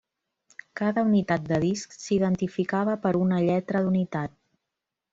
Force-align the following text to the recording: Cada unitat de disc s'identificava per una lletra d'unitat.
Cada 0.79 1.03
unitat 1.09 1.45
de 1.51 1.59
disc 1.65 1.95
s'identificava 1.97 2.99
per 3.07 3.15
una 3.23 3.43
lletra 3.49 3.87
d'unitat. 3.87 4.39